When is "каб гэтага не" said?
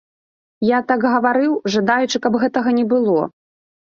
2.25-2.85